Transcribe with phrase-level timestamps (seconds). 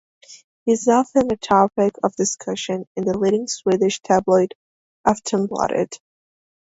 [0.65, 4.55] He is often a topic of discussion in the leading Swedish tabloid
[5.05, 5.99] "Aftonbladet".